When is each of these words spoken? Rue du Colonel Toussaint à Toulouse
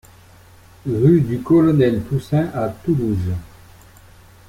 Rue 0.87 1.21
du 1.21 1.43
Colonel 1.43 2.01
Toussaint 2.05 2.49
à 2.55 2.69
Toulouse 2.69 3.35